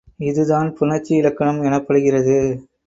[0.19, 2.37] இது தான் புணர்ச்சி இலக்கணம் எனப்படுகிறது.